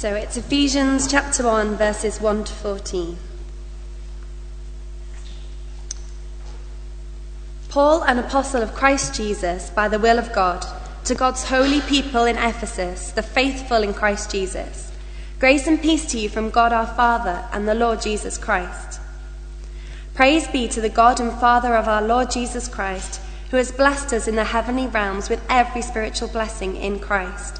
[0.00, 3.18] So it's Ephesians chapter 1, verses 1 to 14.
[7.68, 10.64] Paul, an apostle of Christ Jesus, by the will of God,
[11.04, 14.90] to God's holy people in Ephesus, the faithful in Christ Jesus.
[15.38, 19.02] Grace and peace to you from God our Father and the Lord Jesus Christ.
[20.14, 23.20] Praise be to the God and Father of our Lord Jesus Christ,
[23.50, 27.59] who has blessed us in the heavenly realms with every spiritual blessing in Christ.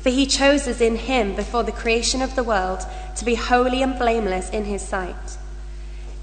[0.00, 2.80] For he chose us in him before the creation of the world
[3.16, 5.38] to be holy and blameless in his sight.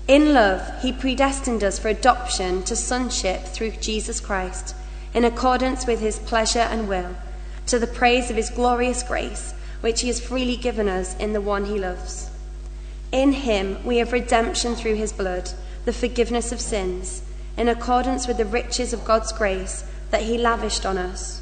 [0.08, 4.76] In love, he predestined us for adoption to sonship through Jesus Christ,
[5.14, 7.16] in accordance with his pleasure and will,
[7.68, 11.42] to the praise of his glorious grace, which he has freely given us in the
[11.42, 12.30] one he loves.
[13.12, 15.52] In him we have redemption through his blood,
[15.84, 17.24] the forgiveness of sins,
[17.58, 21.42] in accordance with the riches of God's grace that he lavished on us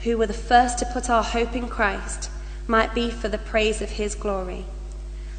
[0.00, 2.30] who were the first to put our hope in Christ,
[2.66, 4.64] might be for the praise of his glory.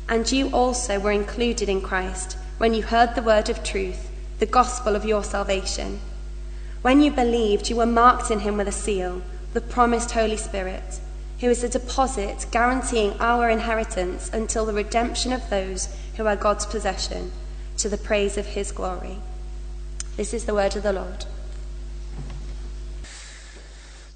[0.10, 4.46] And you also were included in Christ when you heard the word of truth, the
[4.46, 6.00] gospel of your salvation.
[6.82, 9.22] When you believed, you were marked in him with a seal,
[9.54, 11.00] the promised Holy Spirit,
[11.40, 16.66] who is a deposit guaranteeing our inheritance until the redemption of those who are God's
[16.66, 17.32] possession,
[17.78, 19.18] to the praise of his glory.
[20.16, 21.26] This is the word of the Lord.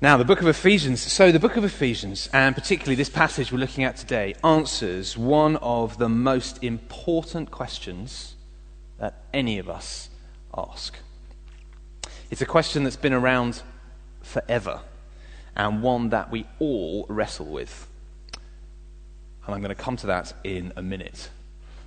[0.03, 0.99] Now, the book of Ephesians.
[0.99, 5.57] So, the book of Ephesians, and particularly this passage we're looking at today, answers one
[5.57, 8.33] of the most important questions
[8.97, 10.09] that any of us
[10.57, 10.97] ask.
[12.31, 13.61] It's a question that's been around
[14.23, 14.81] forever,
[15.55, 17.87] and one that we all wrestle with.
[19.45, 21.29] And I'm going to come to that in a minute.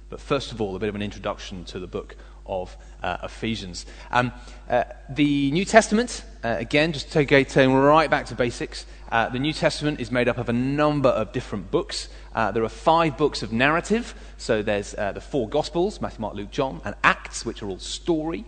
[0.08, 2.14] But first of all, a bit of an introduction to the book
[2.46, 3.86] of uh, Ephesians.
[4.12, 4.30] Um,
[4.70, 9.30] uh, the New Testament, uh, again, just to take turn right back to basics, uh,
[9.30, 12.10] the New Testament is made up of a number of different books.
[12.34, 14.14] Uh, there are five books of narrative.
[14.36, 17.78] So there's uh, the four Gospels Matthew, Mark, Luke, John, and Acts, which are all
[17.78, 18.44] story.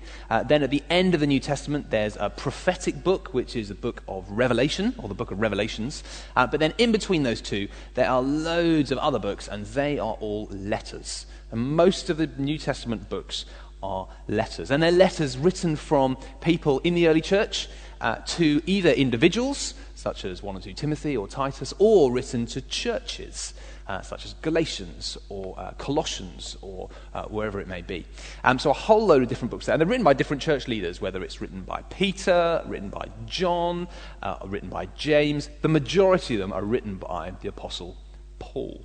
[0.46, 3.74] then at the end of the New Testament, there's a prophetic book, which is the
[3.74, 6.04] book of Revelation, or the book of Revelations.
[6.34, 10.18] but then in between those two, there are loads of other books, and they are
[10.20, 11.24] all letters.
[11.50, 13.46] And most of the New Testament books
[13.82, 14.70] are letters.
[14.70, 17.69] And they're letters written from people in the early church
[18.00, 22.60] uh, to either individuals, such as 1 or 2 Timothy or Titus, or written to
[22.60, 23.54] churches.
[23.88, 28.04] Uh, such as Galatians or uh, Colossians or uh, wherever it may be.
[28.42, 29.75] Um, so, a whole load of different books there.
[29.75, 33.87] And they're written by different church leaders, whether it's written by Peter, written by John,
[34.25, 35.50] uh, written by James.
[35.62, 37.97] The majority of them are written by the Apostle
[38.41, 38.84] Paul.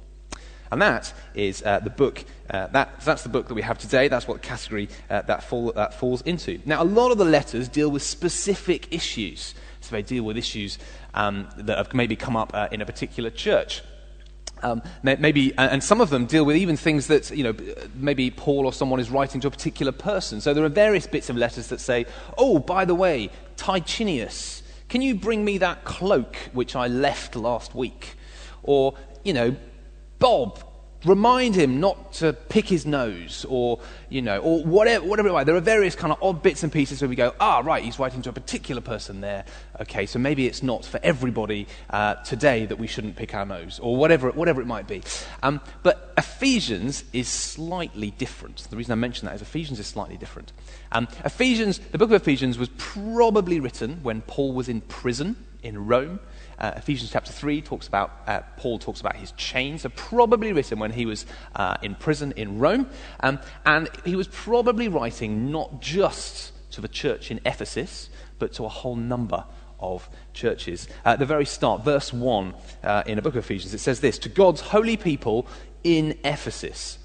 [0.71, 4.07] And that is uh, the book, uh, that, that's the book that we have today.
[4.07, 6.59] That's what category uh, that, fall, that falls into.
[6.65, 9.53] Now, a lot of the letters deal with specific issues.
[9.81, 10.79] So they deal with issues
[11.13, 13.81] um, that have maybe come up uh, in a particular church.
[14.63, 17.55] Um, maybe, and some of them deal with even things that, you know,
[17.95, 20.39] maybe Paul or someone is writing to a particular person.
[20.39, 22.05] So there are various bits of letters that say,
[22.37, 27.73] oh, by the way, Titinius, can you bring me that cloak which I left last
[27.73, 28.15] week?
[28.61, 28.93] Or,
[29.23, 29.55] you know,
[30.21, 30.63] Bob,
[31.03, 35.45] remind him not to pick his nose or, you know, or whatever, whatever it might
[35.45, 37.97] There are various kind of odd bits and pieces where we go, ah, right, he's
[37.97, 39.45] writing to a particular person there.
[39.79, 43.79] Okay, so maybe it's not for everybody uh, today that we shouldn't pick our nose
[43.79, 45.01] or whatever, whatever it might be.
[45.41, 48.67] Um, but Ephesians is slightly different.
[48.69, 50.53] The reason I mention that is Ephesians is slightly different.
[50.91, 55.87] Um, Ephesians, the book of Ephesians was probably written when Paul was in prison in
[55.87, 56.19] Rome.
[56.61, 60.77] Uh, Ephesians chapter 3 talks about, uh, Paul talks about his chains, are probably written
[60.77, 61.25] when he was
[61.55, 62.87] uh, in prison in Rome.
[63.21, 68.65] Um, and he was probably writing not just to the church in Ephesus, but to
[68.65, 69.43] a whole number
[69.79, 70.87] of churches.
[71.03, 72.53] At the very start, verse 1
[72.83, 75.47] uh, in the book of Ephesians, it says this To God's holy people
[75.83, 76.99] in Ephesus.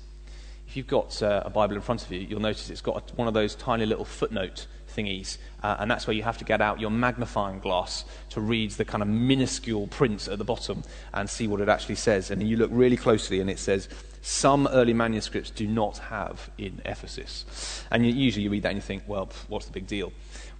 [0.76, 3.26] If you've got uh, a Bible in front of you, you'll notice it's got one
[3.26, 6.80] of those tiny little footnote thingies, uh, and that's where you have to get out
[6.80, 10.82] your magnifying glass to read the kind of minuscule print at the bottom
[11.14, 12.30] and see what it actually says.
[12.30, 13.88] And you look really closely, and it says,
[14.20, 17.82] Some early manuscripts do not have in Ephesus.
[17.90, 20.12] And you, usually you read that and you think, well, what's the big deal?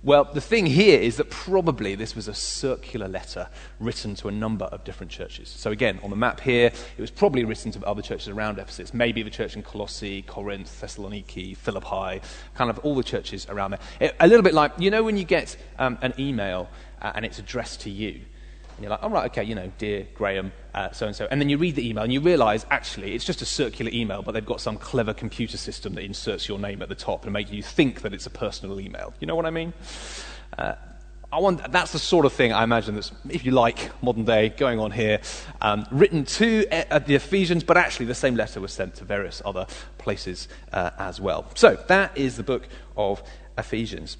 [0.02, 3.48] Well, the thing here is that probably this was a circular letter
[3.80, 5.48] written to a number of different churches.
[5.48, 8.94] So, again, on the map here, it was probably written to other churches around Ephesus.
[8.94, 12.20] Maybe the church in Colossae, Corinth, Thessaloniki, Philippi,
[12.54, 13.80] kind of all the churches around there.
[13.98, 16.68] It, a little bit like, you know, when you get um, an email
[17.02, 18.20] uh, and it's addressed to you.
[18.76, 20.52] And you're like, all oh, right, okay, you know, dear Graham,
[20.92, 21.26] so and so.
[21.30, 24.20] And then you read the email and you realize actually it's just a circular email,
[24.20, 27.32] but they've got some clever computer system that inserts your name at the top and
[27.32, 29.14] makes you think that it's a personal email.
[29.18, 29.72] You know what I mean?
[30.58, 30.74] Uh,
[31.32, 34.50] I want, that's the sort of thing I imagine that's, if you like, modern day
[34.50, 35.20] going on here,
[35.62, 39.40] um, written to uh, the Ephesians, but actually the same letter was sent to various
[39.44, 41.46] other places uh, as well.
[41.54, 43.22] So that is the book of
[43.56, 44.18] Ephesians.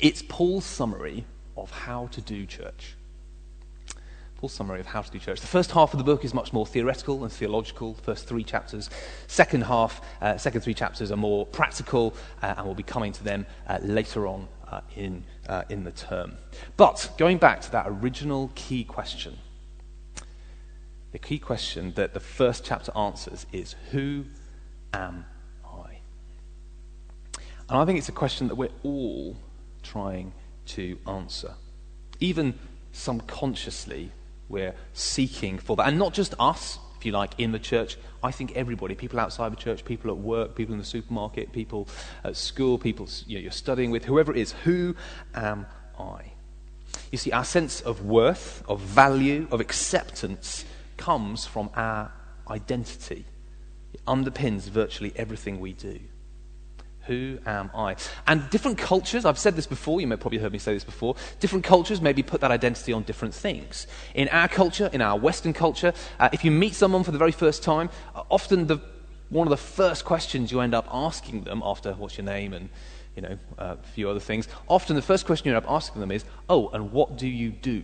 [0.00, 1.26] It's Paul's summary
[1.56, 2.94] of how to do church
[4.42, 5.40] full summary of how to do church.
[5.40, 8.42] The first half of the book is much more theoretical and theological, the first three
[8.42, 8.90] chapters.
[9.28, 12.12] Second half, uh, second three chapters are more practical,
[12.42, 15.92] uh, and we'll be coming to them uh, later on uh, in, uh, in the
[15.92, 16.32] term.
[16.76, 19.38] But going back to that original key question,
[21.12, 24.24] the key question that the first chapter answers is Who
[24.92, 25.24] am
[25.64, 25.98] I?
[27.68, 29.36] And I think it's a question that we're all
[29.84, 30.32] trying
[30.66, 31.54] to answer.
[32.18, 32.58] Even
[32.90, 34.10] subconsciously,
[34.52, 35.88] we're seeking for that.
[35.88, 37.96] And not just us, if you like, in the church.
[38.22, 41.88] I think everybody, people outside the church, people at work, people in the supermarket, people
[42.22, 44.94] at school, people you know, you're studying with, whoever it is, who
[45.34, 45.66] am
[45.98, 46.32] I?
[47.10, 50.64] You see, our sense of worth, of value, of acceptance
[50.96, 52.12] comes from our
[52.48, 53.24] identity.
[53.92, 55.98] It underpins virtually everything we do.
[57.06, 57.96] Who am I?
[58.28, 61.16] And different cultures, I've said this before, you may probably heard me say this before,
[61.40, 63.88] different cultures maybe put that identity on different things.
[64.14, 67.32] In our culture, in our Western culture, uh, if you meet someone for the very
[67.32, 68.78] first time, uh, often the,
[69.30, 72.68] one of the first questions you end up asking them after what's your name and
[73.16, 76.00] you know, uh, a few other things, often the first question you end up asking
[76.00, 77.82] them is, oh, and what do you do?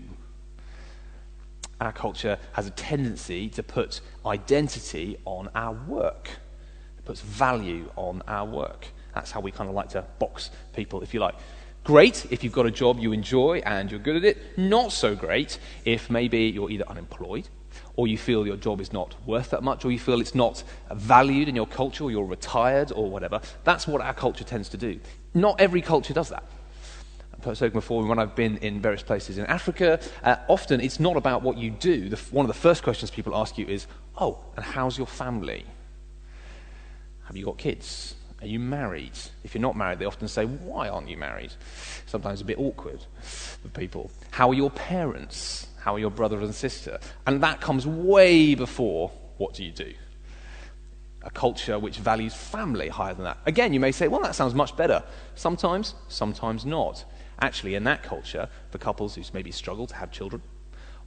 [1.80, 6.30] Our culture has a tendency to put identity on our work.
[6.98, 8.88] It puts value on our work.
[9.18, 11.34] That's how we kind of like to box people, if you like.
[11.82, 14.56] Great if you've got a job you enjoy and you're good at it.
[14.56, 17.48] Not so great if maybe you're either unemployed
[17.96, 20.62] or you feel your job is not worth that much or you feel it's not
[20.94, 23.40] valued in your culture or you're retired or whatever.
[23.64, 25.00] That's what our culture tends to do.
[25.34, 26.44] Not every culture does that.
[27.44, 29.98] I've spoken before when I've been in various places in Africa.
[30.22, 32.08] Uh, often it's not about what you do.
[32.08, 35.64] The, one of the first questions people ask you is, Oh, and how's your family?
[37.24, 38.14] Have you got kids?
[38.40, 39.18] Are you married?
[39.42, 41.52] If you're not married, they often say, Why aren't you married?
[42.06, 44.10] Sometimes a bit awkward for people.
[44.30, 45.66] How are your parents?
[45.80, 47.00] How are your brother and sister?
[47.26, 49.92] And that comes way before what do you do?
[51.22, 53.38] A culture which values family higher than that.
[53.46, 55.02] Again, you may say, Well, that sounds much better.
[55.34, 57.04] Sometimes, sometimes not.
[57.40, 60.42] Actually, in that culture, for couples who maybe struggle to have children,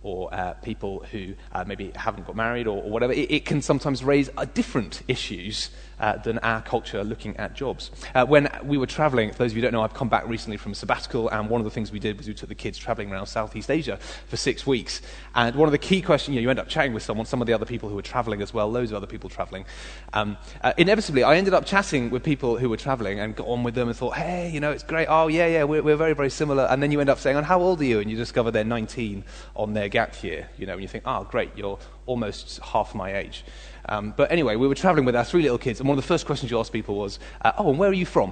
[0.04, 3.62] or uh, people who uh, maybe haven't got married or, or whatever, it, it, can
[3.62, 5.70] sometimes raise uh, different issues
[6.02, 7.92] uh, than our culture looking at jobs.
[8.14, 10.28] Uh, when we were traveling, for those of you who don't know, I've come back
[10.28, 12.78] recently from sabbatical, and one of the things we did was we took the kids
[12.78, 15.02] traveling around Southeast Asia for six weeks.
[15.36, 17.40] And one of the key questions, you know, you end up chatting with someone, some
[17.40, 19.66] of the other people who were traveling as well, loads of other people traveling.
[20.14, 23.64] Um, uh, inevitably, I ended up chatting with people who were traveling and got on
[23.64, 25.08] with them and thought, hey, you know, it's great.
[25.08, 26.64] Oh, yeah, yeah, we're, we're very, very similar.
[26.64, 28.00] And then you end up saying, and how old are you?
[28.00, 29.24] And you discover they're 19
[29.56, 31.78] on their gap year, you know, and you think, oh, great, you're
[32.12, 33.46] almost half my age.
[33.88, 36.08] Um, but anyway, we were traveling with our three little kids, and one of the
[36.08, 38.32] first questions you ask people was, uh, Oh, and where are you from?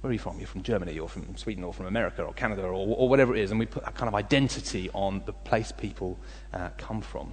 [0.00, 0.38] Where are you from?
[0.38, 3.40] You're from Germany, or from Sweden, or from America, or Canada, or, or whatever it
[3.40, 3.50] is.
[3.50, 6.18] And we put that kind of identity on the place people
[6.52, 7.32] uh, come from.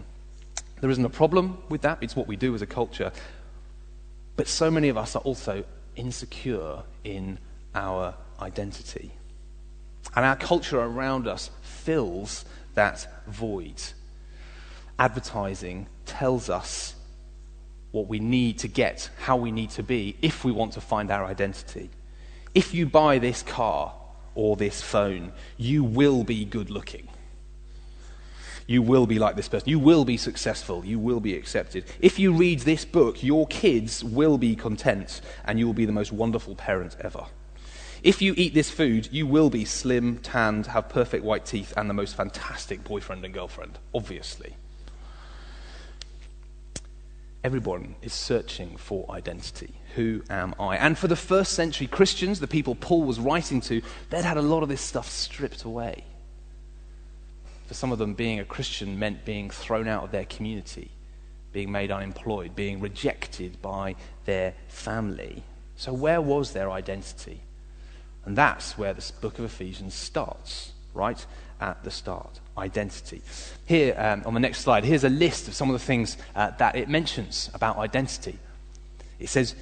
[0.80, 3.12] There isn't a problem with that, it's what we do as a culture.
[4.38, 5.66] But so many of us are also
[5.98, 7.38] insecure in
[7.76, 9.12] our identity.
[10.16, 13.82] And our culture around us fills that void.
[15.02, 16.94] Advertising tells us
[17.90, 21.10] what we need to get, how we need to be, if we want to find
[21.10, 21.90] our identity.
[22.54, 23.96] If you buy this car
[24.36, 27.08] or this phone, you will be good looking.
[28.68, 29.70] You will be like this person.
[29.70, 30.86] You will be successful.
[30.86, 31.86] You will be accepted.
[32.00, 35.92] If you read this book, your kids will be content and you will be the
[35.92, 37.26] most wonderful parent ever.
[38.04, 41.90] If you eat this food, you will be slim, tanned, have perfect white teeth, and
[41.90, 44.58] the most fantastic boyfriend and girlfriend, obviously.
[47.44, 49.74] Everyone is searching for identity.
[49.96, 50.78] Who am I?
[50.78, 54.44] And for the first century Christians, the people Paul was writing to, they'd had a
[54.44, 56.04] lot of this stuff stripped away.
[57.66, 60.92] For some of them, being a Christian meant being thrown out of their community,
[61.52, 63.96] being made unemployed, being rejected by
[64.26, 65.44] their family.
[65.78, 67.42] So, where was their identity?
[68.24, 71.26] And that's where this book of Ephesians starts, right
[71.62, 72.40] at the start.
[72.58, 73.22] Identity.
[73.66, 76.52] Here, um, on the next slide, here's a list of some of the things uh,
[76.58, 78.38] that it mentions about identity.
[79.20, 79.56] It says,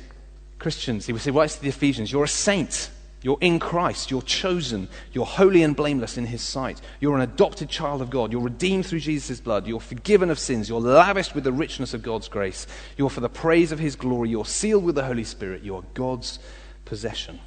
[0.57, 2.89] Christians, he would say, writes to the Ephesians, you're a saint.
[3.21, 4.11] You're in Christ.
[4.11, 4.87] You're chosen.
[5.11, 6.79] You're holy and blameless in His sight.
[7.01, 8.31] You're an adopted child of God.
[8.31, 9.67] You're redeemed through Jesus' blood.
[9.67, 10.69] You're forgiven of sins.
[10.69, 12.65] You're lavished with the richness of God's grace.
[12.97, 14.29] You're for the praise of His glory.
[14.29, 15.63] You're sealed with the Holy Spirit.
[15.63, 16.39] You are God's
[16.85, 17.41] possession.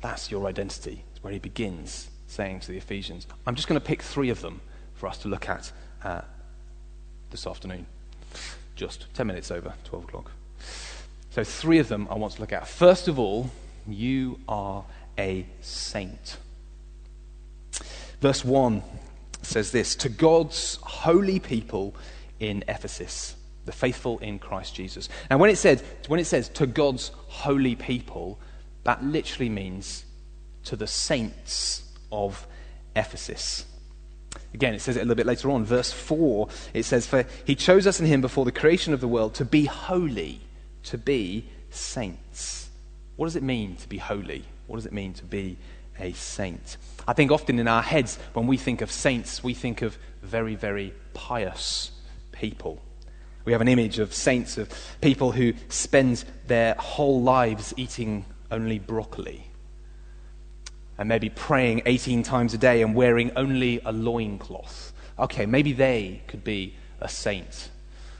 [0.00, 1.04] That's your identity.
[1.12, 3.26] It's where He begins saying to the Ephesians.
[3.46, 4.60] I'm just going to pick three of them
[4.94, 5.72] for us to look at
[6.04, 6.22] uh,
[7.30, 7.86] this afternoon.
[8.74, 10.30] Just 10 minutes over 12 o'clock.
[11.30, 12.66] So, three of them I want to look at.
[12.66, 13.50] First of all,
[13.86, 14.84] you are
[15.18, 16.38] a saint.
[18.20, 18.82] Verse 1
[19.42, 21.94] says this To God's holy people
[22.40, 25.08] in Ephesus, the faithful in Christ Jesus.
[25.30, 28.38] Now, when it, said, when it says to God's holy people,
[28.84, 30.04] that literally means
[30.64, 31.85] to the saints
[32.16, 32.46] of
[32.96, 33.66] Ephesus.
[34.54, 35.64] Again, it says it a little bit later on.
[35.64, 39.08] Verse 4, it says, For he chose us in him before the creation of the
[39.08, 40.40] world to be holy,
[40.84, 42.70] to be saints.
[43.16, 44.44] What does it mean to be holy?
[44.66, 45.58] What does it mean to be
[45.98, 46.76] a saint?
[47.06, 50.54] I think often in our heads, when we think of saints, we think of very,
[50.54, 51.92] very pious
[52.32, 52.82] people.
[53.44, 54.70] We have an image of saints, of
[55.00, 59.45] people who spend their whole lives eating only broccoli
[60.98, 64.92] and maybe praying 18 times a day and wearing only a loincloth.
[65.18, 67.70] Okay, maybe they could be a saint,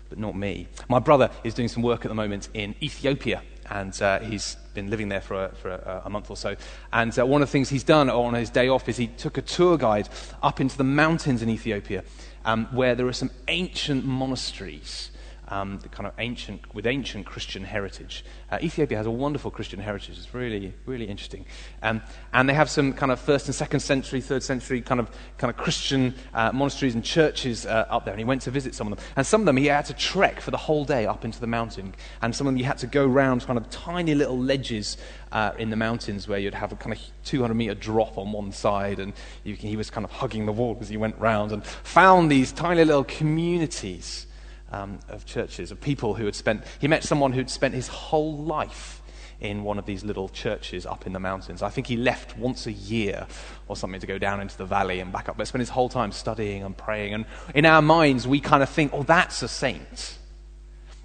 [0.09, 0.68] but not me.
[0.88, 4.90] My brother is doing some work at the moment in Ethiopia and uh, he's been
[4.90, 6.56] living there for, a, for a, a month or so.
[6.92, 9.38] And uh, one of the things he's done on his day off is he took
[9.38, 10.09] a tour guide
[10.42, 12.04] up into the mountains in Ethiopia,
[12.45, 15.11] um, where there are some ancient monasteries
[15.48, 18.24] um, kind of ancient, with ancient Christian heritage.
[18.50, 20.18] Uh, Ethiopia has a wonderful Christian heritage.
[20.18, 21.44] It's really, really interesting.
[21.82, 25.10] Um, and they have some kind of first and second century, third century kind of,
[25.38, 28.12] kind of Christian uh, monasteries and churches uh, up there.
[28.12, 29.06] And he went to visit some of them.
[29.16, 31.46] And some of them he had to trek for the whole day up into the
[31.46, 31.94] mountain.
[32.22, 34.96] And some of them you had to go round kind of tiny little ledges
[35.32, 38.52] uh, in the mountains where you'd have a kind of 200 meter drop on one
[38.52, 38.98] side.
[38.98, 39.12] And
[39.44, 42.52] you, he was kind of hugging the wall as he went round and found these
[42.52, 44.26] tiny little communities
[44.73, 48.37] um, of churches, of people who had spent, he met someone who'd spent his whole
[48.37, 49.02] life
[49.40, 51.62] in one of these little churches up in the mountains.
[51.62, 53.26] I think he left once a year
[53.68, 55.88] or something to go down into the valley and back up, but spent his whole
[55.88, 57.14] time studying and praying.
[57.14, 60.18] And in our minds, we kind of think, oh, that's a saint.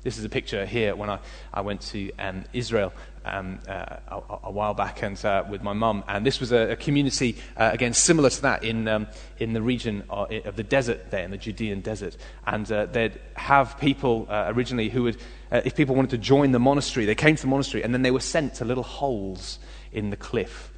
[0.03, 1.20] This is a picture here when I,
[1.53, 2.94] I went to um, Israel
[3.25, 6.04] um, uh, a, a, while back and uh, with my mum.
[6.08, 9.62] And this was a, a community, uh, again, similar to that in, um, in the
[9.62, 12.18] region of, of, the desert there, in the Judean desert.
[12.46, 15.18] And uh, they'd have people uh, originally who would,
[15.51, 18.01] uh, if people wanted to join the monastery, they came to the monastery and then
[18.01, 19.60] they were sent to little holes
[19.92, 20.71] in the cliff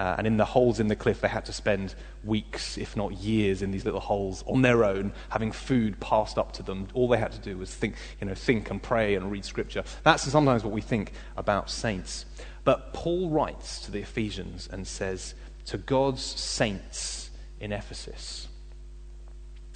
[0.00, 3.12] uh, and in the holes in the cliff, they had to spend weeks, if not
[3.12, 6.88] years, in these little holes on their own, having food passed up to them.
[6.94, 9.84] All they had to do was think, you know, think and pray and read scripture.
[10.02, 12.24] That's sometimes what we think about saints.
[12.64, 15.34] But Paul writes to the Ephesians and says,
[15.66, 17.28] To God's saints
[17.60, 18.48] in Ephesus.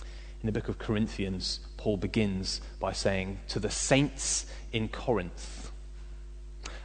[0.00, 5.63] In the book of Corinthians, Paul begins by saying, To the saints in Corinth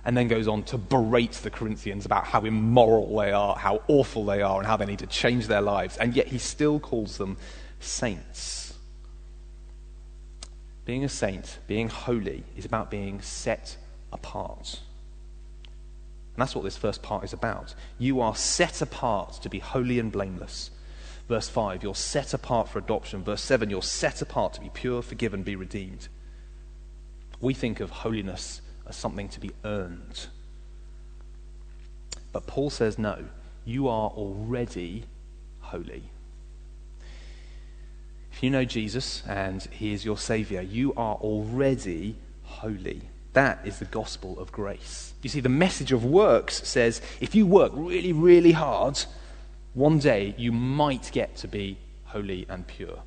[0.06, 4.26] and then goes on to berate the Corinthians about how immoral they are, how awful
[4.26, 5.98] they are, and how they need to change their lives.
[5.98, 7.38] And yet he still calls them
[7.80, 8.74] saints.
[10.86, 13.78] Being a saint, being holy, is about being set
[14.12, 14.80] apart.
[16.36, 17.76] And that's what this first part is about.
[17.98, 20.72] You are set apart to be holy and blameless.
[21.28, 23.24] Verse 5, you're set apart for adoption.
[23.24, 26.08] Verse 7, you're set apart to be pure, forgiven, be redeemed.
[27.40, 30.28] We think of holiness as something to be earned.
[32.34, 33.26] But Paul says, no,
[33.66, 35.06] you are already
[35.62, 36.04] holy.
[38.32, 43.02] If you know Jesus and he is your Savior, you are already holy.
[43.34, 45.14] That is the gospel of grace.
[45.22, 49.04] You see, the message of works says if you work really, really hard,
[49.74, 53.00] one day you might get to be holy and pure.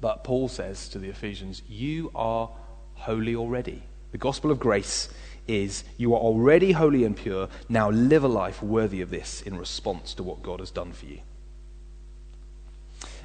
[0.00, 2.50] But Paul says to the Ephesians, You are
[2.94, 3.82] holy already.
[4.14, 5.08] The gospel of grace
[5.48, 7.48] is you are already holy and pure.
[7.68, 11.06] Now live a life worthy of this in response to what God has done for
[11.06, 11.18] you.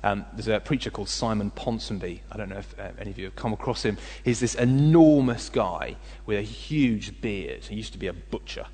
[0.01, 2.21] Um, there's a preacher called Simon Ponsonby.
[2.31, 3.99] I don't know if uh, any of you have come across him.
[4.25, 7.65] He's this enormous guy with a huge beard.
[7.65, 8.65] He used to be a butcher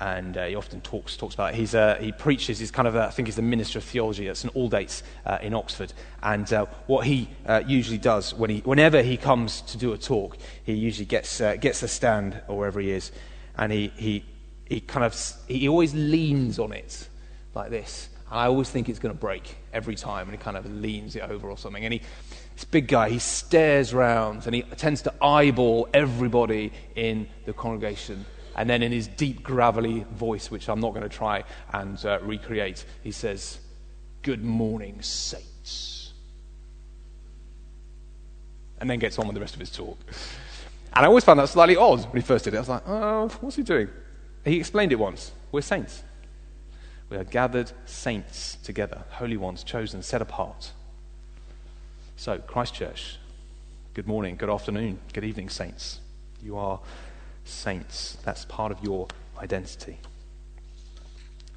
[0.00, 1.56] and uh, he often talks, talks about it.
[1.56, 4.28] He's, uh, he preaches, he's kind of, a, I think he's the minister of theology
[4.28, 5.92] at St Aldate's uh, in Oxford.
[6.22, 9.98] And uh, what he uh, usually does, when he, whenever he comes to do a
[9.98, 13.12] talk, he usually gets, uh, gets a stand or wherever he is,
[13.56, 14.24] and he, he,
[14.66, 15.14] he kind of
[15.48, 17.08] he always leans on it
[17.54, 18.08] like this.
[18.30, 21.16] And I always think it's going to break every time, and he kind of leans
[21.16, 21.84] it over or something.
[21.84, 22.00] And he,
[22.54, 28.24] this big guy, he stares round and he tends to eyeball everybody in the congregation.
[28.56, 32.18] And then in his deep, gravelly voice, which I'm not going to try and uh,
[32.22, 33.58] recreate, he says,
[34.22, 36.12] Good morning, saints.
[38.80, 39.98] And then gets on with the rest of his talk.
[40.92, 42.56] And I always found that slightly odd when he first did it.
[42.56, 43.88] I was like, oh, what's he doing?
[44.44, 45.32] He explained it once.
[45.52, 46.02] We're saints.
[47.08, 50.72] We are gathered saints together, holy ones, chosen, set apart.
[52.16, 53.18] So, Christchurch,
[53.94, 56.00] good morning, good afternoon, good evening, saints.
[56.42, 56.80] You are
[57.44, 58.18] saints.
[58.24, 59.98] That's part of your identity.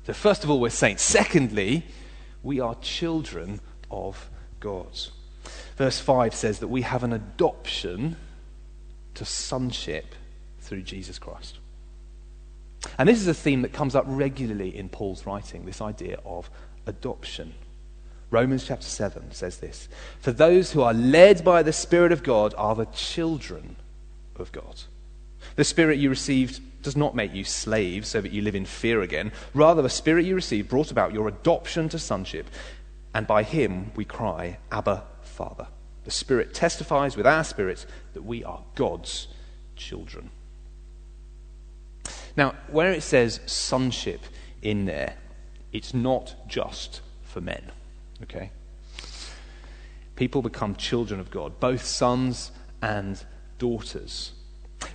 [0.06, 1.02] So, first of all, we're saints.
[1.02, 1.86] Secondly,
[2.42, 4.88] we are children of God.
[5.78, 8.18] Verse 5 says that we have an adoption
[9.16, 10.16] to sonship
[10.60, 11.60] through Jesus Christ.
[12.98, 16.50] And this is a theme that comes up regularly in Paul's writing this idea of
[16.86, 17.54] adoption.
[18.30, 19.88] Romans chapter 7 says this
[20.20, 23.75] For those who are led by the Spirit of God are the children
[24.36, 24.82] of God.
[25.56, 29.02] The Spirit you received does not make you slaves so that you live in fear
[29.02, 29.32] again.
[29.54, 32.48] Rather, the Spirit you received brought about your adoption to sonship,
[33.14, 35.68] and by Him we cry, Abba, Father.
[36.04, 39.28] The Spirit testifies with our spirits that we are God's
[39.76, 40.30] children.
[42.36, 44.22] Now, where it says sonship
[44.62, 45.16] in there,
[45.72, 47.72] it's not just for men,
[48.24, 48.52] okay?
[50.16, 53.24] People become children of God, both sons and
[53.58, 54.32] daughters.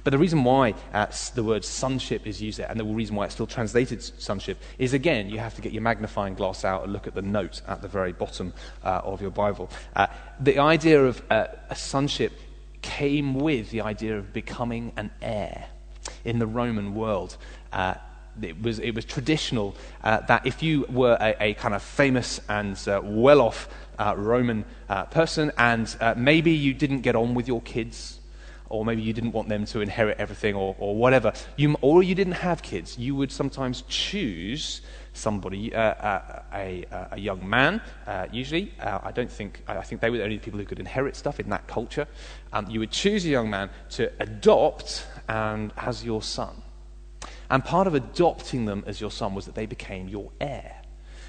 [0.05, 3.25] But the reason why uh, the word sonship is used there, and the reason why
[3.25, 6.93] it's still translated sonship, is again, you have to get your magnifying glass out and
[6.93, 8.53] look at the note at the very bottom
[8.85, 9.71] uh, of your Bible.
[9.95, 10.07] Uh,
[10.41, 12.33] the idea of uh, a sonship
[12.83, 15.67] came with the idea of becoming an heir
[16.25, 17.37] in the Roman world.
[17.73, 17.95] Uh,
[18.41, 22.41] it was, it was traditional uh, that if you were a, a kind of famous
[22.49, 23.69] and well off
[23.99, 24.65] Roman
[25.11, 28.18] person, and maybe you didn't get on with your kids,
[28.71, 32.15] or maybe you didn't want them to inherit everything or, or whatever, you, or you
[32.15, 38.27] didn't have kids, you would sometimes choose somebody, uh, uh, a, a, young man, uh,
[38.31, 38.73] usually.
[38.81, 41.41] Uh, I don't think, I think they were the only people who could inherit stuff
[41.41, 42.07] in that culture.
[42.53, 46.63] Um, you would choose a young man to adopt and as your son.
[47.51, 50.83] And part of adopting them as your son was that they became your heir,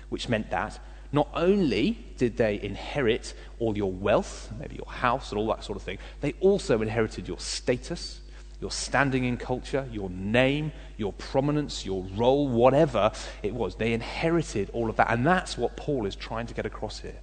[0.10, 0.80] which meant that
[1.12, 5.76] not only did they inherit all your wealth, maybe your house and all that sort
[5.76, 8.22] of thing, they also inherited your status,
[8.62, 13.76] your standing in culture, your name, your prominence, your role, whatever it was.
[13.76, 15.10] They inherited all of that.
[15.12, 17.20] And that's what Paul is trying to get across here.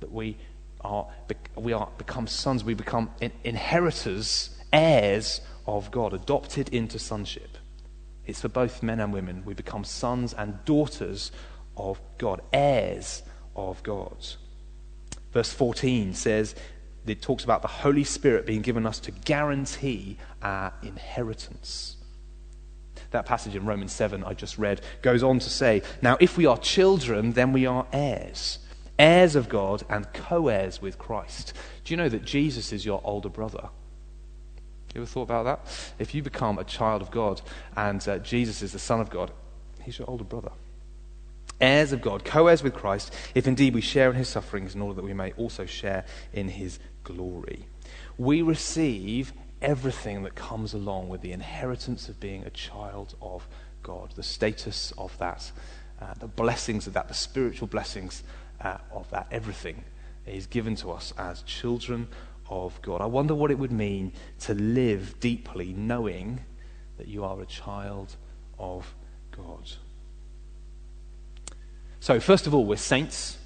[0.00, 0.36] That we
[0.80, 1.06] are,
[1.54, 3.10] we are become sons, we become
[3.44, 7.58] inheritors, heirs of God, adopted into sonship.
[8.26, 9.44] It's for both men and women.
[9.44, 11.32] We become sons and daughters
[11.76, 13.22] of God, heirs
[13.56, 14.16] of God.
[15.32, 16.54] Verse 14 says,
[17.06, 21.96] it talks about the Holy Spirit being given us to guarantee our inheritance.
[23.10, 26.46] That passage in Romans 7 I just read goes on to say, Now, if we
[26.46, 28.58] are children, then we are heirs,
[28.98, 31.52] heirs of God and co heirs with Christ.
[31.84, 33.68] Do you know that Jesus is your older brother?
[34.94, 35.94] You ever thought about that?
[35.98, 37.42] If you become a child of God
[37.76, 39.32] and uh, Jesus is the Son of God,
[39.82, 40.52] he's your older brother
[41.62, 44.82] heirs of God, co heirs with Christ, if indeed we share in his sufferings, in
[44.82, 47.66] order that we may also share in his glory.
[48.18, 53.46] We receive everything that comes along with the inheritance of being a child of
[53.82, 55.50] God, the status of that,
[56.00, 58.22] uh, the blessings of that, the spiritual blessings
[58.60, 59.84] uh, of that, everything
[60.26, 62.08] is given to us as children
[62.48, 63.00] of God.
[63.00, 66.40] I wonder what it would mean to live deeply knowing
[66.98, 68.16] that you are a child
[68.58, 68.94] of
[69.36, 69.70] God.
[72.02, 73.38] So, first of all, we're saints.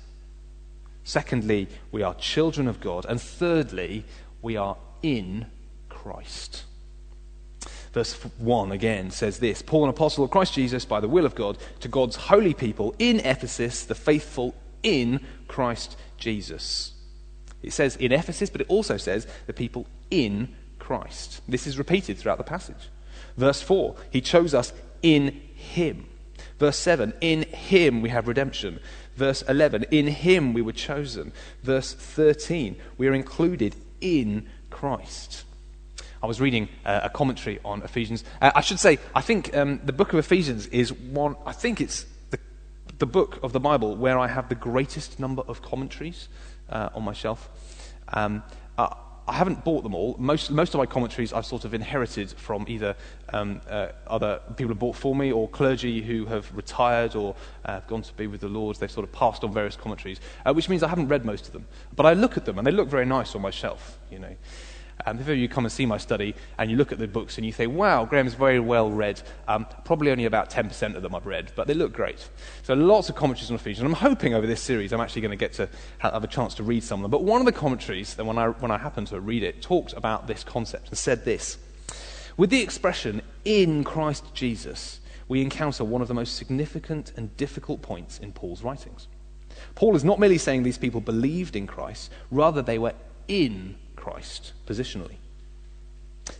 [1.04, 3.04] Secondly, we are children of God.
[3.06, 4.02] And thirdly,
[4.40, 5.44] we are in
[5.90, 6.64] Christ.
[7.92, 11.34] Verse 1 again says this Paul, an apostle of Christ Jesus, by the will of
[11.34, 16.94] God, to God's holy people in Ephesus, the faithful in Christ Jesus.
[17.62, 21.42] It says in Ephesus, but it also says the people in Christ.
[21.46, 22.88] This is repeated throughout the passage.
[23.36, 26.06] Verse 4 He chose us in Him
[26.58, 28.80] Verse 7, in him we have redemption.
[29.14, 31.32] Verse 11, in him we were chosen.
[31.62, 35.44] Verse 13, we are included in Christ.
[36.22, 38.24] I was reading uh, a commentary on Ephesians.
[38.40, 41.80] Uh, I should say, I think um, the book of Ephesians is one, I think
[41.80, 42.38] it's the,
[42.98, 46.28] the book of the Bible where I have the greatest number of commentaries
[46.70, 47.50] uh, on my shelf.
[48.08, 48.42] Um,
[48.78, 48.94] uh,
[49.28, 50.14] I haven't bought them all.
[50.18, 52.94] Most, most of my commentaries I've sort of inherited from either
[53.32, 57.34] um, uh, other people who bought for me or clergy who have retired or
[57.64, 58.76] uh, gone to be with the Lord.
[58.76, 61.52] They've sort of passed on various commentaries, uh, which means I haven't read most of
[61.52, 61.66] them.
[61.96, 64.36] But I look at them and they look very nice on my shelf, you know.
[65.06, 67.46] Um, if you come and see my study and you look at the books and
[67.46, 71.26] you say, wow, Graham's very well read, um, probably only about 10% of them I've
[71.26, 72.28] read, but they look great.
[72.64, 73.86] So lots of commentaries on Ephesians.
[73.86, 76.64] I'm hoping over this series I'm actually going to get to have a chance to
[76.64, 77.12] read some of them.
[77.12, 79.92] But one of the commentaries, that when I, when I happened to read it, talked
[79.92, 81.58] about this concept and said this.
[82.36, 87.80] With the expression, in Christ Jesus, we encounter one of the most significant and difficult
[87.80, 89.06] points in Paul's writings.
[89.76, 92.94] Paul is not merely saying these people believed in Christ, rather, they were
[93.28, 95.16] in Christ positionally.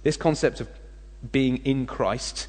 [0.03, 0.69] This concept of
[1.33, 2.49] being in Christ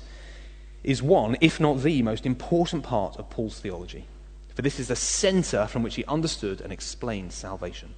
[0.84, 4.06] is one, if not the most important part of Paul's theology.
[4.56, 7.94] For this is the center from which he understood and explained salvation.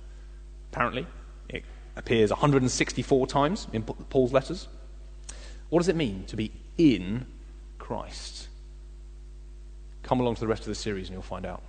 [0.72, 1.08] Apparently,
[1.50, 1.63] it
[1.95, 4.67] appears 164 times in Paul's letters.
[5.69, 7.26] What does it mean to be in
[7.78, 8.48] Christ?
[10.04, 11.62] Come along to the rest of the series and you'll find out.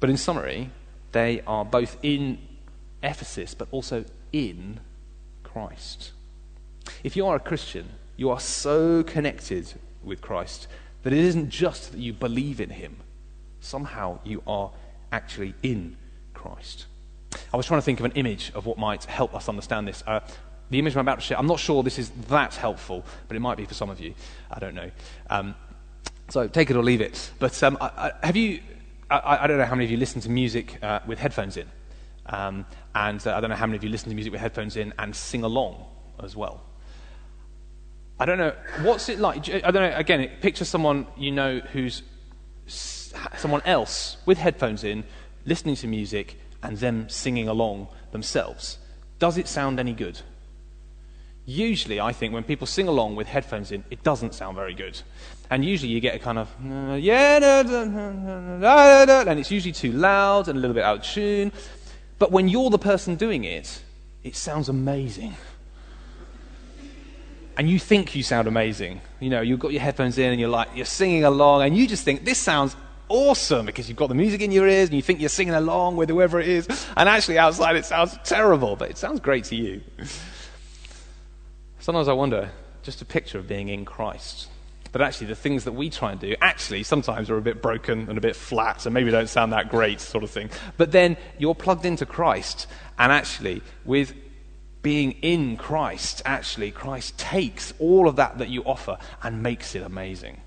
[0.00, 0.70] But in summary,
[1.12, 2.38] they are both in
[3.04, 4.80] Ephesus, but also in
[5.42, 6.12] Christ.
[7.02, 10.66] If you are a Christian, you are so connected with Christ
[11.02, 12.96] that it isn't just that you believe in him,
[13.60, 14.70] somehow you are
[15.12, 15.96] actually in
[16.32, 16.86] Christ.
[17.52, 20.02] I was trying to think of an image of what might help us understand this.
[20.06, 20.20] Uh,
[20.70, 23.40] the image I'm about to share, I'm not sure this is that helpful, but it
[23.40, 24.14] might be for some of you.
[24.50, 24.90] I don't know.
[25.28, 25.54] Um,
[26.28, 27.30] so take it or leave it.
[27.38, 28.60] But um, I, I, have you,
[29.10, 31.66] I, I, don't know how many of you listen to music uh, with headphones in.
[32.26, 34.76] Um, and uh, I don't know how many of you listen to music with headphones
[34.76, 35.84] in and sing along
[36.22, 36.62] as well.
[38.18, 38.54] I don't know.
[38.82, 39.48] What's it like?
[39.48, 39.92] I don't know.
[39.96, 42.02] Again, picture someone you know who's
[42.66, 45.04] someone else with headphones in,
[45.44, 48.78] listening to music, and them singing along themselves.
[49.18, 50.20] Does it sound any good?
[51.46, 54.98] Usually, I think when people sing along with headphones in, it doesn't sound very good.
[55.50, 56.48] And usually you get a kind of,
[56.98, 57.60] yeah,
[59.28, 61.52] and it's usually too loud and a little bit out of tune.
[62.18, 63.82] But when you're the person doing it,
[64.22, 65.34] it sounds amazing.
[67.56, 69.00] And you think you sound amazing.
[69.20, 71.86] You know, you've got your headphones in and you're like, you're singing along, and you
[71.86, 72.74] just think, this sounds
[73.08, 75.96] awesome because you've got the music in your ears and you think you're singing along
[75.96, 76.66] with whoever it is.
[76.96, 79.82] And actually, outside, it sounds terrible, but it sounds great to you.
[81.78, 82.50] Sometimes I wonder
[82.82, 84.48] just a picture of being in Christ.
[84.94, 88.08] But actually, the things that we try and do actually sometimes are a bit broken
[88.08, 90.50] and a bit flat and maybe don't sound that great, sort of thing.
[90.76, 94.14] But then you're plugged into Christ, and actually, with
[94.82, 99.82] being in Christ, actually, Christ takes all of that that you offer and makes it
[99.82, 100.40] amazing.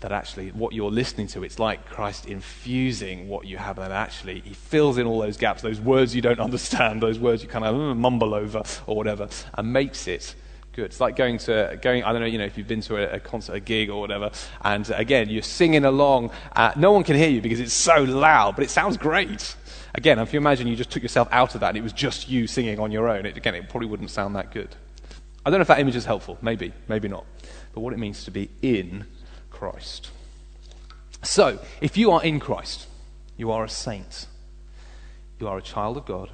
[0.00, 4.40] That actually, what you're listening to, it's like Christ infusing what you have, and actually,
[4.40, 7.64] He fills in all those gaps, those words you don't understand, those words you kind
[7.64, 10.34] of mm, mumble over or whatever, and makes it
[10.78, 10.86] good.
[10.86, 13.16] It's like going to, going, I don't know, you know, if you've been to a,
[13.16, 14.30] a concert, a gig or whatever,
[14.62, 16.30] and again, you're singing along.
[16.54, 19.56] Uh, no one can hear you because it's so loud, but it sounds great.
[19.96, 22.28] Again, if you imagine you just took yourself out of that and it was just
[22.28, 24.68] you singing on your own, it, again, it probably wouldn't sound that good.
[25.44, 26.38] I don't know if that image is helpful.
[26.42, 27.26] Maybe, maybe not.
[27.72, 29.04] But what it means to be in
[29.50, 30.10] Christ.
[31.24, 32.86] So, if you are in Christ,
[33.36, 34.26] you are a saint,
[35.40, 36.30] you are a child of God,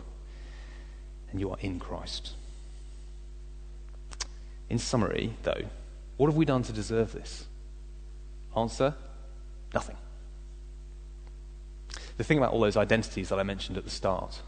[1.30, 2.32] and you are in Christ.
[4.70, 5.62] In summary, though,
[6.16, 7.46] what have we done to deserve this?
[8.56, 8.94] Answer
[9.72, 9.96] nothing.
[12.16, 14.40] The thing about all those identities that I mentioned at the start,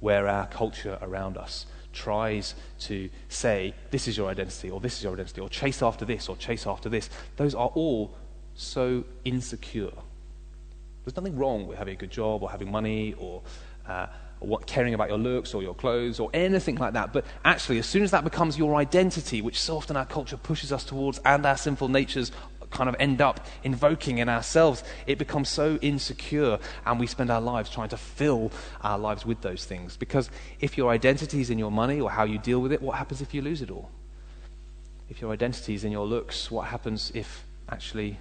[0.00, 5.04] where our culture around us tries to say, this is your identity, or this is
[5.04, 8.14] your identity, or chase after this, or chase after this, those are all
[8.54, 9.92] so insecure.
[11.04, 13.42] There's nothing wrong with having a good job, or having money, or
[13.86, 14.06] uh,
[14.46, 17.12] what, caring about your looks or your clothes or anything like that.
[17.12, 20.72] But actually, as soon as that becomes your identity, which so often our culture pushes
[20.72, 22.32] us towards and our sinful natures
[22.72, 27.40] kind of end up invoking in ourselves, it becomes so insecure and we spend our
[27.40, 28.50] lives trying to fill
[28.80, 29.96] our lives with those things.
[29.96, 32.96] Because if your identity is in your money or how you deal with it, what
[32.96, 33.90] happens if you lose it all?
[35.08, 38.18] If your identity is in your looks, what happens if actually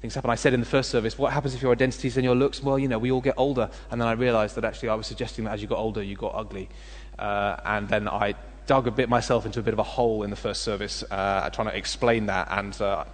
[0.00, 0.30] things happen.
[0.30, 2.62] I said in the first service, what happens if your identity is in your looks?
[2.62, 3.70] Well, you know, we all get older.
[3.90, 6.16] And then I realized that actually I was suggesting that as you got older, you
[6.16, 6.68] got ugly.
[7.18, 8.34] Uh, and then I
[8.66, 11.50] dug a bit myself into a bit of a hole in the first service, uh,
[11.50, 12.48] trying to explain that.
[12.50, 13.04] And uh,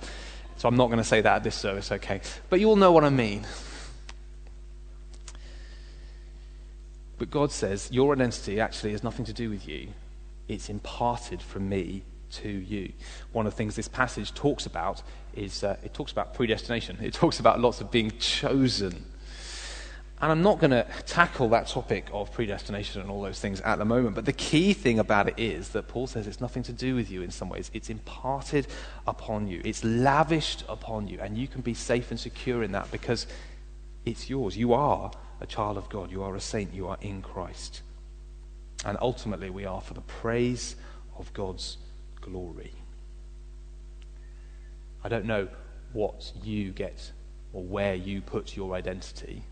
[0.57, 2.21] so I'm not going to say that at this service, okay?
[2.51, 3.47] But you all know what I mean.
[7.17, 9.89] But God says your identity actually has nothing to do with you,
[10.49, 12.93] it's imparted from me to you.
[13.33, 15.03] One of the things this passage talks about
[15.37, 16.99] is uh, it talks about predestination.
[17.03, 19.05] It talks about lots of being chosen.
[20.21, 23.79] And I'm not going to tackle that topic of predestination and all those things at
[23.79, 26.73] the moment, but the key thing about it is that Paul says it's nothing to
[26.73, 27.71] do with you in some ways.
[27.75, 28.67] It's imparted
[29.07, 32.91] upon you, it's lavished upon you, and you can be safe and secure in that
[32.91, 33.27] because
[34.07, 34.57] it's yours.
[34.57, 37.83] You are a child of God, you are a saint, you are in Christ.
[38.85, 40.77] And ultimately, we are for the praise
[41.19, 41.79] of God's
[42.21, 42.73] glory.
[45.05, 45.49] I don't know
[45.93, 47.13] what you get
[47.53, 49.45] or where you put your identity.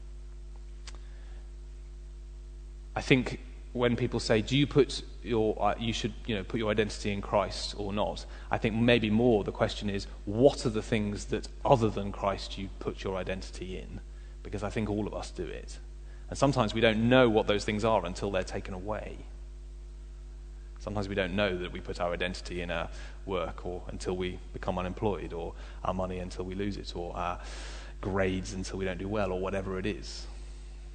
[2.97, 3.39] I think
[3.73, 7.13] when people say, "Do you put your uh, you should you know put your identity
[7.13, 11.27] in Christ or not?" I think maybe more the question is, what are the things
[11.27, 14.01] that other than Christ you put your identity in?
[14.43, 15.79] Because I think all of us do it,
[16.29, 19.27] and sometimes we don't know what those things are until they're taken away.
[20.83, 22.89] Sometimes we don't know that we put our identity in our
[23.25, 27.39] work or until we become unemployed, or our money until we lose it, or our
[28.01, 30.27] grades until we don't do well, or whatever it is.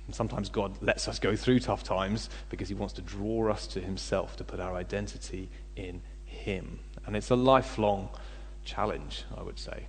[0.05, 3.65] And sometimes God lets us go through tough times because He wants to draw us
[3.67, 5.47] to Himself, to put our identity
[5.77, 6.79] in Him.
[7.05, 8.09] And it's a lifelong
[8.65, 9.87] challenge, I would say.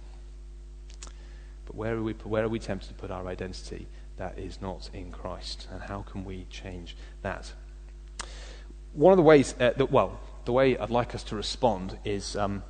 [1.67, 4.91] But where are we, where are we tempted to put our identity that is not
[4.95, 5.67] in Christ?
[5.73, 7.53] And how can we change that?
[8.95, 12.37] One of the ways, uh, that, well, the way I'd like us to respond is
[12.37, 12.63] um,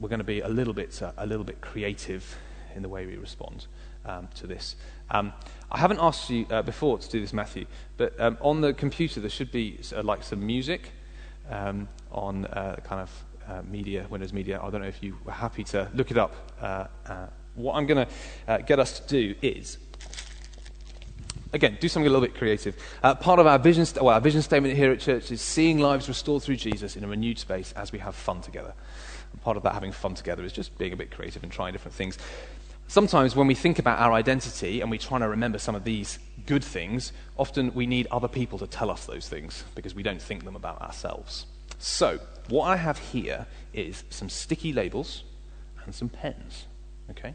[0.00, 2.36] we're going to be a little bit, uh, a little bit creative
[2.74, 3.66] in the way we respond
[4.04, 4.76] um, to this.
[5.10, 5.32] Um,
[5.70, 9.20] I haven't asked you uh, before to do this, Matthew, but um, on the computer
[9.20, 10.92] there should be uh, like some music
[11.50, 14.60] um, on uh, kind of uh, media, Windows Media.
[14.62, 16.34] I don't know if you were happy to look it up.
[17.54, 19.78] What I'm going to get us to do is,
[21.52, 22.76] again, do something a little bit creative.
[23.02, 25.78] Uh, part of our vision, st- well, our vision statement here at church is seeing
[25.78, 28.74] lives restored through Jesus in a renewed space as we have fun together.
[29.32, 31.72] And part of that having fun together is just being a bit creative and trying
[31.72, 32.18] different things
[32.88, 36.18] sometimes when we think about our identity and we try to remember some of these
[36.46, 40.22] good things, often we need other people to tell us those things because we don't
[40.22, 41.46] think them about ourselves.
[41.78, 45.24] So, what I have here is some sticky labels
[45.84, 46.66] and some pens.
[47.10, 47.34] Okay?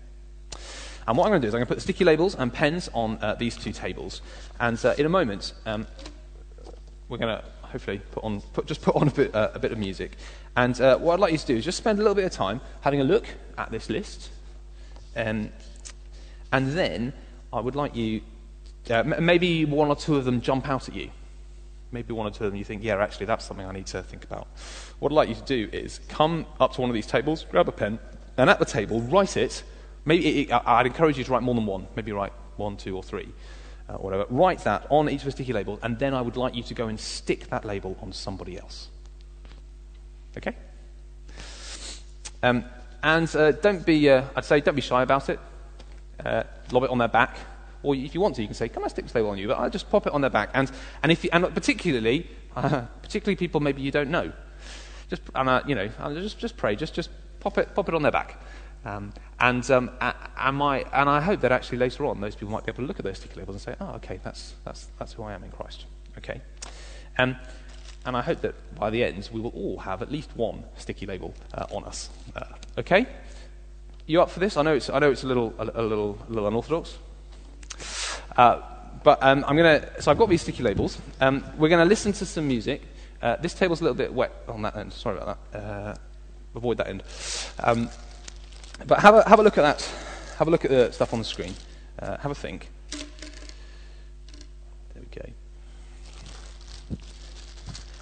[1.11, 2.89] And what I'm going to do is I'm going to put sticky labels and pens
[2.93, 4.21] on uh, these two tables.
[4.61, 5.85] And uh, in a moment, um,
[7.09, 9.73] we're going to hopefully put on, put, just put on a bit, uh, a bit
[9.73, 10.15] of music.
[10.55, 12.31] And uh, what I'd like you to do is just spend a little bit of
[12.31, 13.25] time having a look
[13.57, 14.29] at this list
[15.15, 15.49] um,
[16.51, 17.13] and then
[17.51, 18.21] I would like you,
[18.89, 21.09] uh, m- maybe one or two of them jump out at you.
[21.91, 24.01] Maybe one or two of them you think, yeah, actually, that's something I need to
[24.01, 24.47] think about.
[24.99, 27.67] What I'd like you to do is come up to one of these tables, grab
[27.67, 27.99] a pen,
[28.37, 29.63] and at the table, write it.
[30.05, 31.87] Maybe it, I'd encourage you to write more than one.
[31.95, 33.29] Maybe write one, two, or three,
[33.87, 34.25] uh, whatever.
[34.29, 36.73] Write that on each of the sticky labels, and then I would like you to
[36.73, 38.89] go and stick that label on somebody else.
[40.37, 40.55] Okay?
[42.43, 42.65] Um,
[43.03, 45.39] and uh, don't be, uh, I'd say, don't be shy about it.
[46.23, 47.37] Uh, lob it on their back.
[47.83, 49.47] Or if you want to, you can say, come on, stick this label on you.
[49.47, 50.51] But I'll just pop it on their back.
[50.53, 54.31] And, and, if you, and particularly, particularly people maybe you don't know.
[55.09, 56.75] Just, and, uh, you know, just, just pray.
[56.75, 57.09] Just, just
[57.39, 58.39] pop, it, pop it on their back.
[58.83, 59.91] Um, and, um,
[60.37, 62.87] and, my, and I hope that actually later on, those people might be able to
[62.87, 65.43] look at those sticky labels and say, oh, okay, that's, that's, that's who I am
[65.43, 65.85] in Christ.
[66.17, 66.41] Okay?
[67.17, 67.35] Um,
[68.05, 71.05] and I hope that by the end, we will all have at least one sticky
[71.05, 72.09] label uh, on us.
[72.35, 72.45] Uh,
[72.79, 73.05] okay?
[74.07, 74.57] You up for this?
[74.57, 76.97] I know it's, I know it's a, little, a, a little, a little unorthodox.
[78.35, 78.61] Uh,
[79.03, 80.99] but um, I'm going to, so I've got these sticky labels.
[81.19, 82.81] Um, we're going to listen to some music.
[83.21, 84.93] Uh, this table's a little bit wet on that end.
[84.93, 85.59] Sorry about that.
[85.59, 85.95] Uh,
[86.55, 87.03] avoid that end.
[87.59, 87.89] Um,
[88.87, 89.81] but have a, have a look at that.
[90.37, 91.53] Have a look at the stuff on the screen.
[91.99, 92.69] Uh, have a think.
[92.91, 93.03] There
[94.95, 96.97] we go.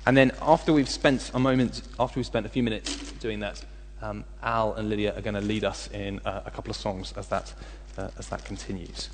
[0.06, 3.63] And then after we've spent a moment, after we've spent a few minutes doing that,
[4.02, 7.13] um, Al and Lydia are going to lead us in uh, a couple of songs
[7.18, 7.54] as that,
[7.98, 9.10] uh, as that continues.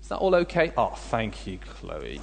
[0.00, 0.72] Is that all okay?
[0.76, 2.20] Oh, thank you, Chloe.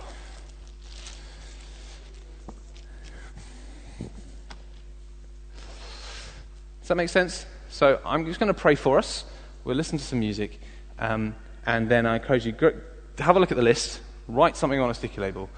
[6.79, 7.45] Does that make sense?
[7.69, 9.25] So I'm just going to pray for us.
[9.63, 10.59] We'll listen to some music.
[10.99, 14.79] Um, and then I encourage you to have a look at the list, write something
[14.79, 15.49] on a sticky label.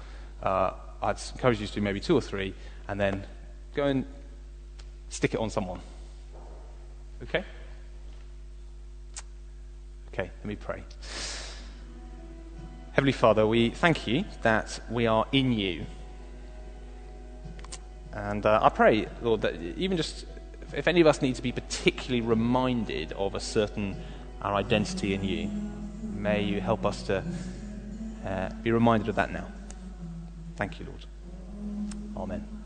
[0.42, 2.54] Uh, I'd encourage you to do maybe two or three,
[2.88, 3.24] and then
[3.74, 4.04] go and
[5.10, 5.80] stick it on someone.
[7.22, 7.44] Okay?
[10.12, 10.82] Okay, let me pray.
[12.92, 15.86] Heavenly Father, we thank you that we are in you.
[18.12, 20.24] And uh, I pray, Lord, that even just
[20.74, 23.96] if any of us need to be particularly reminded of a certain
[24.42, 25.50] our identity in you,
[26.02, 27.24] may you help us to
[28.24, 29.46] uh, be reminded of that now.
[30.56, 31.06] Thank you, Lord.
[32.16, 32.57] Amen.